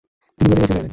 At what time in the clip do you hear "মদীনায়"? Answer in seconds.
0.49-0.67